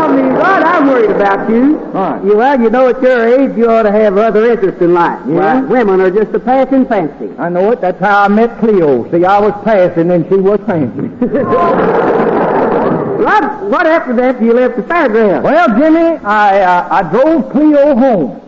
Oh, 0.00 0.08
me, 0.12 0.22
Rod, 0.22 0.62
I'm 0.62 0.86
worried 0.86 1.10
about 1.10 1.50
you. 1.50 1.76
Right. 1.76 2.24
You, 2.24 2.36
well, 2.36 2.60
you 2.60 2.70
know, 2.70 2.88
at 2.88 3.02
your 3.02 3.26
age, 3.26 3.56
you 3.58 3.70
ought 3.70 3.82
to 3.82 3.92
have 3.92 4.16
other 4.16 4.50
interests 4.50 4.80
in 4.80 4.94
life. 4.94 5.20
Yeah. 5.26 5.60
Why, 5.60 5.60
Women 5.60 6.00
are 6.00 6.10
just 6.10 6.32
a 6.34 6.40
passing 6.40 6.86
fancy. 6.86 7.30
I 7.38 7.48
know 7.50 7.72
it. 7.72 7.80
That's 7.82 8.00
how 8.00 8.22
I 8.22 8.28
met 8.28 8.58
Cleo. 8.58 9.04
See, 9.10 9.24
I 9.24 9.38
was 9.38 9.52
passing 9.64 10.10
and 10.10 10.26
she 10.28 10.36
was 10.36 10.60
fancy. 10.66 11.08
Rod, 13.22 13.68
what 13.70 13.84
happened 13.86 14.20
after 14.20 14.44
you 14.44 14.54
left 14.54 14.76
the 14.76 14.82
fairground? 14.82 15.42
Well, 15.42 15.68
Jimmy, 15.78 16.18
I 16.24 16.60
uh, 16.62 16.88
I 16.90 17.02
drove 17.10 17.50
Cleo 17.52 17.94
home. 17.94 18.40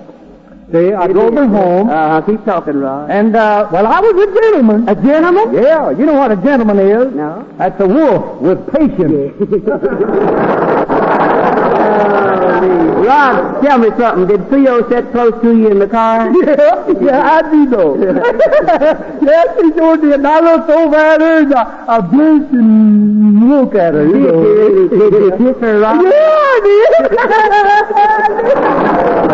See, 0.72 0.92
I 0.92 1.08
drove 1.08 1.34
her 1.34 1.48
home. 1.48 1.90
Uh, 1.90 2.20
keep 2.22 2.44
talking, 2.44 2.76
Rod. 2.76 3.10
And, 3.10 3.34
uh, 3.34 3.68
well, 3.72 3.86
I 3.86 3.98
was 3.98 4.14
a 4.14 4.26
gentleman. 4.40 4.88
A 4.88 4.94
gentleman? 4.94 5.52
Yeah, 5.54 5.90
you 5.90 6.06
know 6.06 6.14
what 6.14 6.30
a 6.30 6.36
gentleman 6.36 6.78
is? 6.78 7.12
No. 7.12 7.44
That's 7.58 7.80
a 7.80 7.88
wolf 7.88 8.40
with 8.40 8.64
patience. 8.72 9.34
Oh. 12.62 13.02
Rod, 13.04 13.62
tell 13.62 13.78
me 13.78 13.88
something. 13.98 14.26
Did 14.26 14.48
Theo 14.50 14.86
sit 14.90 15.10
close 15.12 15.32
to 15.42 15.56
you 15.56 15.68
in 15.70 15.78
the 15.78 15.86
car? 15.88 16.30
yeah, 16.44 16.92
yeah, 17.00 17.32
I 17.32 17.42
do 17.50 17.64
know. 17.66 17.96
yes, 19.22 19.48
he 19.60 19.72
sure 19.72 19.96
did. 19.96 20.24
I 20.24 20.40
looked 20.40 20.68
over 20.70 20.96
at 20.96 21.20
her 21.20 21.38
and 21.40 21.54
I, 21.54 21.84
I 21.88 22.00
blinked 22.00 22.52
and 22.52 23.48
looked 23.48 23.74
at 23.76 23.94
her, 23.94 24.06
you 24.06 24.18
know. 24.18 24.88
Did, 24.88 24.90
did 24.90 25.12
you 25.12 25.30
kiss 25.38 25.56
her, 25.60 25.80
Rod? 25.80 26.02
Yeah, 26.04 26.10
I 26.12 26.60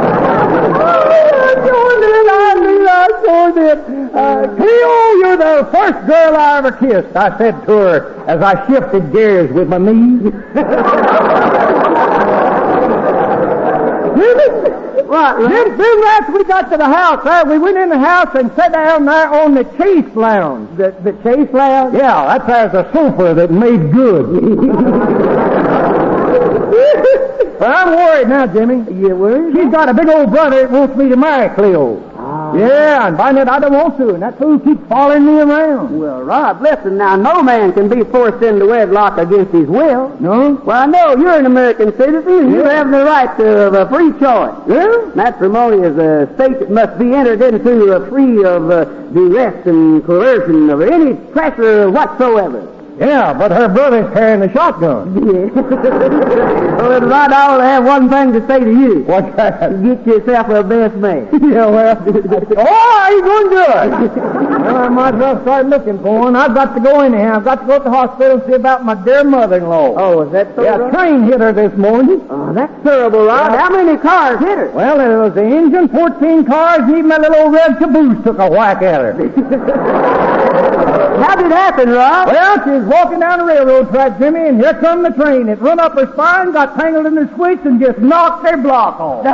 did. 0.01 0.06
Uh, 4.17 4.47
Cleo, 4.57 4.95
you're 5.21 5.37
the 5.37 5.69
first 5.71 6.07
girl 6.07 6.37
I 6.37 6.59
ever 6.59 6.73
kissed, 6.73 7.15
I 7.15 7.37
said 7.37 7.67
to 7.67 7.73
her 7.73 8.25
as 8.27 8.41
I 8.41 8.67
shifted 8.67 9.13
gears 9.13 9.53
with 9.53 9.69
my 9.69 9.79
knees. 9.79 10.33
Rod? 15.07 15.39
Then, 15.41 15.79
then 15.79 16.05
after 16.05 16.33
we 16.33 16.45
got 16.45 16.71
to 16.71 16.77
the 16.77 16.85
house, 16.85 17.23
there, 17.25 17.45
we 17.45 17.59
went 17.59 17.77
in 17.77 17.91
the 17.91 17.99
house 17.99 18.35
and 18.35 18.51
sat 18.57 18.73
down 18.73 19.05
there 19.05 19.29
on 19.33 19.55
the 19.55 19.65
chase 19.79 20.15
lounge. 20.17 20.77
The, 20.77 20.95
the 21.03 21.13
chase 21.23 21.53
lounge? 21.53 21.95
Yeah, 21.95 22.39
that's 22.39 22.73
there's 22.73 22.87
a 22.87 22.93
sofa 22.93 23.35
that 23.35 23.51
made 23.51 23.93
good. 23.93 25.63
but 27.59 27.71
I'm 27.71 27.95
worried 27.95 28.29
now, 28.29 28.47
Jimmy. 28.47 28.77
You 28.93 29.15
worried? 29.17 29.55
She's 29.55 29.73
got 29.73 29.89
a 29.89 29.95
big 29.95 30.09
old 30.09 30.31
brother 30.31 30.63
that 30.63 30.71
wants 30.71 30.97
me 30.97 31.09
to 31.09 31.17
marry 31.17 31.55
Cleo. 31.55 32.03
Yeah, 32.57 33.09
and 33.09 33.17
by 33.17 33.33
that 33.33 33.49
I 33.49 33.59
don't 33.59 33.73
want 33.73 33.99
to, 33.99 34.15
and 34.15 34.23
that 34.23 34.39
fool 34.39 34.59
keeps 34.59 34.87
following 34.89 35.27
me 35.27 35.41
around. 35.41 35.99
Well, 35.99 36.23
Rob, 36.23 36.63
listen 36.63 36.97
now. 36.97 37.17
No 37.17 37.43
man 37.43 37.73
can 37.73 37.89
be 37.89 38.03
forced 38.05 38.43
into 38.43 38.67
wedlock 38.67 39.19
against 39.19 39.53
his 39.53 39.69
will. 39.69 40.17
No? 40.21 40.55
Well, 40.65 40.83
I 40.83 40.87
know 40.87 41.17
you're 41.17 41.39
an 41.39 41.47
American 41.47 41.97
citizen. 41.97 42.51
You 42.51 42.65
have 42.65 42.91
the 42.91 43.05
right 43.05 43.37
to 43.39 43.83
a 43.83 43.89
free 43.89 44.11
choice. 44.19 44.55
Yeah? 44.69 45.11
Matrimony 45.15 45.83
is 45.83 45.99
a 45.99 46.33
state 46.35 46.61
that 46.61 46.71
must 46.71 46.99
be 46.99 47.13
entered 47.15 47.43
into 47.43 47.95
uh, 47.95 48.09
free 48.09 48.45
of 48.45 48.71
uh, 48.71 48.85
duress 49.13 49.67
and 49.67 50.05
coercion 50.05 50.71
of 50.71 50.81
any 50.81 51.15
pressure 51.33 51.91
whatsoever. 51.91 52.73
Yeah, 52.99 53.35
but 53.35 53.51
her 53.53 53.69
brother's 53.69 54.11
carrying 54.15 54.41
the 54.41 54.51
shotgun. 54.53 55.15
Yeah. 55.27 55.51
well, 56.77 56.91
then, 56.91 57.09
Rod, 57.09 57.33
I 57.33 57.53
only 57.53 57.67
have 57.67 57.85
one 57.85 58.09
thing 58.09 58.33
to 58.33 58.41
say 58.47 58.61
to 58.61 58.71
you. 58.71 59.03
What's 59.05 59.35
that? 59.37 59.59
Get 59.83 60.07
yourself 60.07 60.49
a 60.49 60.63
best 60.63 60.95
man. 60.97 61.29
yeah, 61.33 61.67
well, 61.67 61.97
oh, 61.99 63.07
he's 63.11 63.23
doing 63.27 63.49
good. 63.51 63.91
well, 64.63 64.77
I 64.77 64.89
might 64.89 65.15
as 65.15 65.21
well 65.21 65.41
start 65.43 65.67
looking 65.67 65.99
for 65.99 66.21
one. 66.21 66.37
I've 66.37 66.55
got 66.55 66.75
to 66.75 66.81
go 66.81 67.01
anyhow. 67.01 67.37
I've 67.37 67.45
got 67.45 67.61
to 67.63 67.67
go 67.67 67.79
to 67.79 67.85
the 67.85 67.91
hospital 67.91 68.39
and 68.39 68.47
see 68.47 68.53
about 68.55 68.85
my 68.85 68.95
dear 69.05 69.25
mother-in-law. 69.25 69.95
Oh, 69.97 70.23
is 70.23 70.31
that 70.33 70.55
so? 70.55 70.63
Yeah, 70.63 70.79
train 70.91 71.25
hit 71.25 71.41
her 71.41 71.53
this 71.53 71.77
morning. 71.77 72.25
Oh, 72.31 72.53
that's 72.53 72.73
terrible, 72.85 73.25
Rod. 73.27 73.53
Yeah. 73.53 73.59
How 73.59 73.71
many 73.71 73.97
cars 73.99 74.39
hit 74.39 74.59
her? 74.59 74.71
Well, 74.71 75.01
it 75.01 75.09
was 75.23 75.35
the 75.35 75.45
engine, 75.45 75.89
14 75.89 76.45
cars, 76.47 76.81
and 76.83 76.91
even 76.93 77.09
my 77.09 77.17
little 77.19 77.37
old 77.37 77.53
red 77.55 77.79
caboose 77.79 78.23
took 78.25 78.39
a 78.39 78.49
whack 78.49 78.81
at 78.83 79.01
her. 79.01 79.13
How 81.17 81.35
did 81.35 81.47
it 81.47 81.53
happen, 81.53 81.89
Rod? 81.91 82.27
well, 82.29 82.63
she 82.65 82.71
was 82.71 82.86
walking 82.87 83.21
down 83.21 83.39
the 83.41 83.45
railroad 83.45 83.91
track, 83.91 84.19
Jimmy, 84.19 84.49
and 84.49 84.59
here 84.59 84.75
come 84.75 85.03
the 85.03 85.11
train. 85.11 85.49
It 85.49 85.61
run 85.61 85.81
up 85.81 85.95
her 85.95 86.13
spine, 86.13 86.53
got 86.53 86.77
tangled 86.77 87.07
in 87.07 87.15
the 87.15 87.29
switch, 87.35 87.61
and 87.65 87.81
just 87.81 87.99
knocked 87.99 88.47
her 88.47 88.57
block 88.57 89.01
off. 89.01 89.25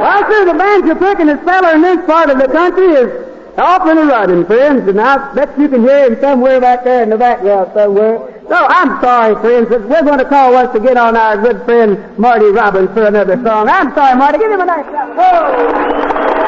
Well, 0.00 0.30
sir, 0.30 0.44
the 0.46 0.54
banjo 0.54 0.94
picking 0.94 1.26
this 1.26 1.40
feller 1.44 1.74
in 1.74 1.82
this 1.82 2.06
part 2.06 2.30
of 2.30 2.38
the 2.38 2.48
country 2.48 2.86
is 2.86 3.58
off 3.58 3.86
and 3.86 3.98
a 3.98 4.04
running, 4.06 4.46
friends, 4.46 4.88
and 4.88 5.00
I 5.00 5.34
bet 5.34 5.58
you 5.58 5.68
can 5.68 5.82
hear 5.82 6.06
him 6.06 6.20
somewhere 6.20 6.60
back 6.60 6.84
there 6.84 7.02
in 7.02 7.10
the 7.10 7.18
background 7.18 7.70
somewhere. 7.74 8.39
So 8.50 8.56
I'm 8.56 9.00
sorry, 9.00 9.36
friends, 9.36 9.68
but 9.68 9.88
we're 9.88 10.02
going 10.02 10.18
to 10.18 10.24
call 10.24 10.52
once 10.52 10.74
again 10.74 10.98
on 10.98 11.16
our 11.16 11.40
good 11.40 11.64
friend 11.64 12.18
Marty 12.18 12.46
Robbins 12.46 12.90
for 12.90 13.06
another 13.06 13.40
song. 13.44 13.68
I'm 13.68 13.94
sorry, 13.94 14.18
Marty. 14.18 14.38
Give 14.38 14.50
him 14.50 14.60
a 14.60 14.66
nice 14.66 14.84
clap. 14.90 15.14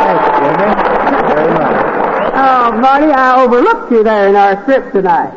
Thanks, 0.02 0.24
Jimmy. 0.42 0.66
Very 1.30 1.54
much. 1.54 1.78
Oh, 2.34 2.72
Marty, 2.72 3.06
I 3.06 3.44
overlooked 3.44 3.92
you 3.92 4.02
there 4.02 4.28
in 4.28 4.34
our 4.34 4.60
script 4.62 4.92
tonight. 4.94 5.30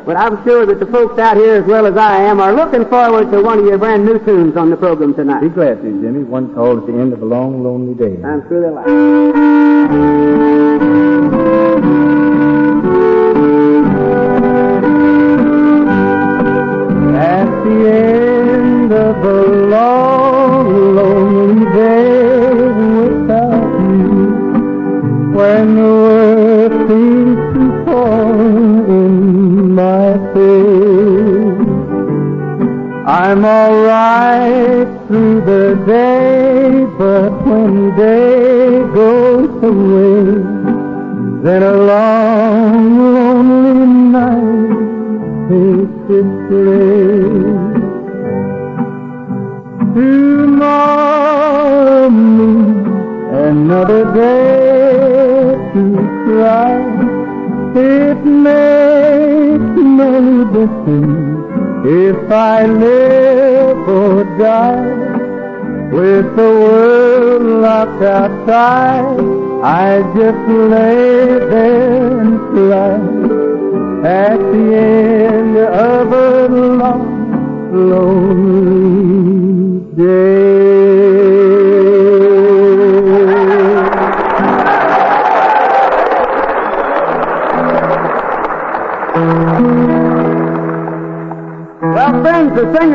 but 0.06 0.16
I'm 0.16 0.42
sure 0.44 0.64
that 0.64 0.80
the 0.80 0.86
folks 0.86 1.18
out 1.18 1.36
here, 1.36 1.56
as 1.56 1.66
well 1.66 1.84
as 1.84 1.98
I 1.98 2.22
am, 2.22 2.40
are 2.40 2.54
looking 2.54 2.88
forward 2.88 3.30
to 3.30 3.42
one 3.42 3.58
of 3.58 3.66
your 3.66 3.76
brand 3.76 4.06
new 4.06 4.18
tunes 4.24 4.56
on 4.56 4.70
the 4.70 4.78
program 4.78 5.12
tonight. 5.12 5.42
Be 5.42 5.50
glad 5.50 5.82
to, 5.82 5.90
Jimmy. 6.00 6.24
One 6.24 6.54
called 6.54 6.78
at 6.78 6.86
the 6.86 6.94
end 6.94 7.12
of 7.12 7.20
a 7.20 7.26
long, 7.26 7.62
lonely 7.62 7.92
day. 7.92 8.16
I'm 8.24 8.48
sure 8.48 8.62
they'll 8.62 8.72
like 8.72 8.86
it. 11.34 11.37
A 19.24 19.26
long, 19.74 20.66
lonely 20.96 21.64
day 21.72 22.58
without 22.98 23.72
you, 23.90 24.26
when 25.36 25.64
the 25.76 25.82
world 25.82 26.72
seems 26.88 27.40
to 27.54 27.64
fall 27.84 28.38
in 29.00 29.14
my 29.74 30.08
face, 30.34 31.68
I'm 33.06 33.44
alright 33.44 34.88
through 35.06 35.40
the 35.52 35.66
day, 35.86 36.86
but 36.98 37.30
when 37.46 37.96
day 37.96 38.82
goes 38.94 39.52
away, 39.62 40.22
then 41.42 41.62
a 41.62 41.72
long, 41.72 42.98
lonely 43.14 43.86
night 44.16 44.78
takes 45.48 46.06
its 46.18 46.34
place. 46.48 46.77
Another 53.78 54.04
day 54.12 55.54
to 55.72 55.82
cry. 56.26 56.78
It 57.76 58.20
makes 58.24 59.74
no 60.00 60.12
difference 60.56 61.86
if 61.86 62.30
I 62.30 62.66
live 62.66 63.88
or 63.88 64.24
die. 64.38 64.96
With 65.92 66.36
the 66.36 66.50
world 66.62 67.42
locked 67.62 68.02
outside, 68.02 69.20
I 69.62 70.02
just 70.16 70.48
lay 70.74 71.24
there 71.52 72.20
and 72.20 72.38
cry 72.50 72.98
at 74.08 74.38
the 74.38 74.64
end 74.74 75.56
of 75.56 76.12
a 76.12 76.48
long, 76.80 77.10
lonely 77.90 78.76
day. 79.96 80.37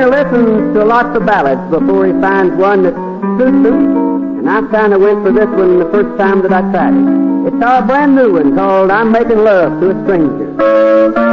Singer 0.04 0.24
listens 0.24 0.76
to 0.76 0.84
lots 0.84 1.16
of 1.16 1.26
ballads 1.26 1.62
before 1.72 2.06
he 2.08 2.12
finds 2.14 2.54
one 2.58 2.84
that 2.84 2.94
suits 3.40 3.66
him. 3.66 4.40
And 4.40 4.50
I 4.50 4.62
kind 4.70 4.92
of 4.92 5.00
went 5.00 5.24
for 5.24 5.32
this 5.32 5.48
one 5.48 5.80
the 5.80 5.90
first 5.92 6.18
time 6.18 6.42
that 6.42 6.52
I 6.52 6.60
tried 6.72 6.94
it. 6.94 7.54
It's 7.54 7.64
our 7.64 7.82
brand 7.86 8.16
new 8.16 8.34
one 8.34 8.54
called 8.54 8.92
I'm 8.92 9.14
Making 9.14 9.46
Love 9.46 9.80
to 9.80 9.92
a 9.92 10.04
Stranger. 10.04 11.33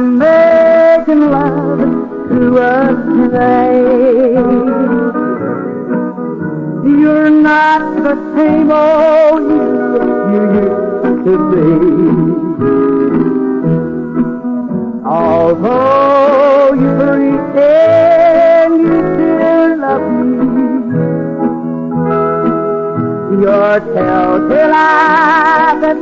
I'm 0.00 0.16
making 0.16 1.20
love 1.30 1.78
to 2.30 2.56
us 2.56 2.96
today. 3.18 4.32
You're 6.88 7.28
not 7.28 7.82
the 8.02 8.14
same 8.34 8.70
old 8.72 9.42
you 9.42 9.60
you 10.32 10.42
used 10.56 11.20
to 11.26 11.34
be. 11.52 11.68
Although 15.04 16.72
you 16.80 16.90
pretend 16.96 18.72
you 18.80 18.98
still 19.12 19.70
love 19.84 20.08
me, 20.16 20.48
your 23.42 23.74
telltale 23.92 24.74
eyes 24.74 25.76
that 25.82 25.98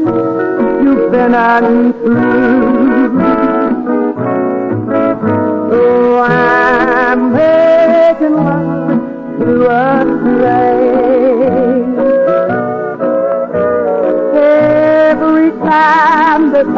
you've 0.84 1.10
been 1.10 1.34
untrue. 1.34 2.67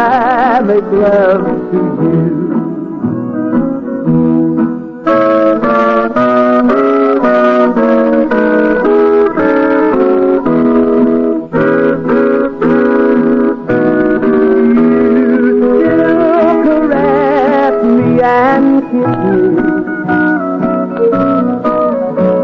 I 0.02 0.60
make 0.62 0.82
love 0.84 1.44
to 1.44 1.76
you. 1.76 2.40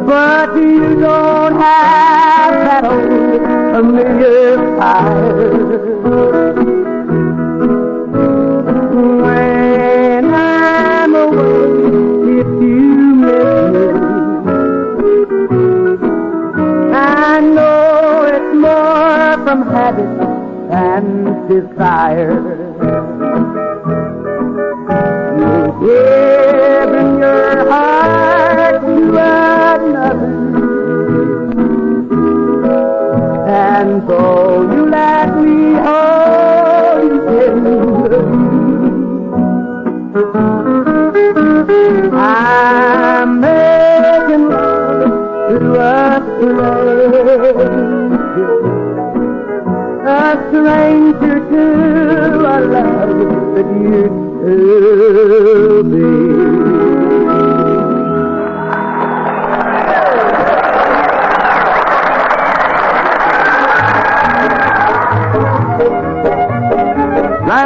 But 0.06 0.56
you 0.56 1.00
don't 1.00 1.58
have 1.58 2.52
that 2.66 2.84
old 2.84 3.74
familiar 3.74 4.78
fire. 4.78 5.95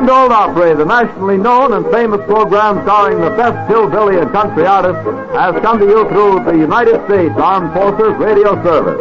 Grand 0.00 0.10
Ole 0.10 0.32
Opry, 0.32 0.74
the 0.74 0.84
nationally 0.84 1.38
known 1.38 1.72
and 1.72 1.86
famous 1.90 2.20
program 2.26 2.82
starring 2.82 3.20
the 3.20 3.30
best 3.30 3.68
hillbilly 3.70 4.18
and 4.18 4.30
country 4.30 4.66
artists, 4.66 5.02
has 5.32 5.54
come 5.62 5.78
to 5.78 5.86
you 5.86 6.06
through 6.08 6.44
the 6.44 6.52
United 6.52 7.02
States 7.06 7.34
Armed 7.36 7.72
Forces 7.72 8.14
Radio 8.18 8.62
Service. 8.62 9.00